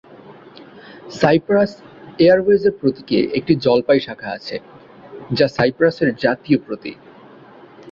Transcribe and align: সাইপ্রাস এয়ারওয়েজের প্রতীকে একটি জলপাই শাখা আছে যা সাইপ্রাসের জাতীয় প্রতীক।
সাইপ্রাস 1.11 1.71
এয়ারওয়েজের 2.19 2.73
প্রতীকে 2.79 3.17
একটি 3.33 3.53
জলপাই 3.55 3.99
শাখা 3.99 4.29
আছে 4.31 4.55
যা 5.33 5.47
সাইপ্রাসের 5.47 6.09
জাতীয় 6.15 6.57
প্রতীক। 6.57 6.97